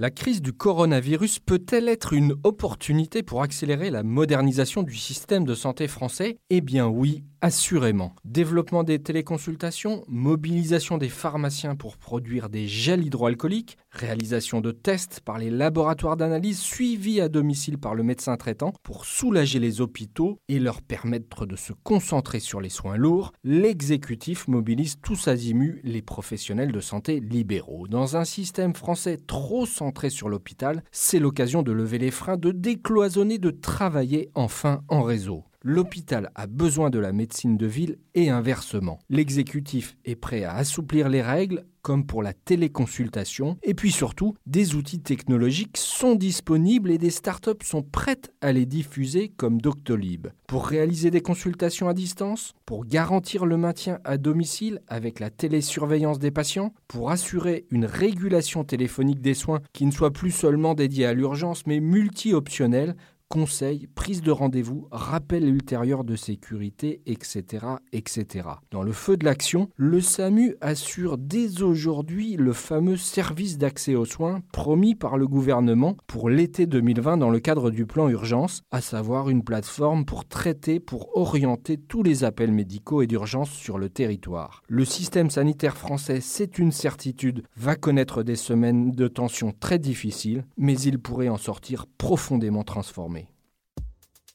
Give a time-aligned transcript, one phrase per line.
[0.00, 5.54] La crise du coronavirus peut-elle être une opportunité pour accélérer la modernisation du système de
[5.54, 6.38] santé français?
[6.48, 8.14] Eh bien oui, assurément.
[8.24, 15.38] Développement des téléconsultations, mobilisation des pharmaciens pour produire des gels hydroalcooliques, réalisation de tests par
[15.38, 20.58] les laboratoires d'analyse suivis à domicile par le médecin traitant pour soulager les hôpitaux et
[20.58, 26.72] leur permettre de se concentrer sur les soins lourds, l'exécutif mobilise tous azimuts les professionnels
[26.72, 27.88] de santé libéraux.
[27.88, 32.52] Dans un système français trop centré sur l'hôpital, c'est l'occasion de lever les freins, de
[32.52, 35.44] décloisonner, de travailler enfin en réseau.
[35.62, 38.98] L'hôpital a besoin de la médecine de ville et inversement.
[39.10, 44.74] L'exécutif est prêt à assouplir les règles, comme pour la téléconsultation, et puis surtout, des
[44.74, 50.28] outils technologiques sont disponibles et des startups sont prêtes à les diffuser comme Doctolib.
[50.46, 56.18] Pour réaliser des consultations à distance, pour garantir le maintien à domicile avec la télésurveillance
[56.18, 61.06] des patients, pour assurer une régulation téléphonique des soins qui ne soit plus seulement dédiée
[61.06, 62.96] à l'urgence mais multi-optionnelle,
[63.30, 68.48] conseils, prise de rendez-vous, rappel ultérieur de sécurité, etc., etc.
[68.72, 74.04] Dans le feu de l'action, le SAMU assure dès aujourd'hui le fameux service d'accès aux
[74.04, 78.80] soins promis par le gouvernement pour l'été 2020 dans le cadre du plan urgence, à
[78.80, 83.88] savoir une plateforme pour traiter, pour orienter tous les appels médicaux et d'urgence sur le
[83.88, 84.62] territoire.
[84.66, 90.44] Le système sanitaire français, c'est une certitude, va connaître des semaines de tension très difficiles,
[90.56, 93.19] mais il pourrait en sortir profondément transformé.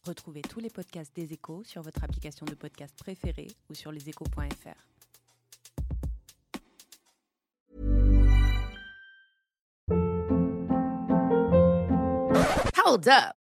[0.06, 4.76] Retrouvez tous les podcasts des échos sur votre application de podcast préférée ou sur leséchos.fr.
[12.86, 13.45] Hold up.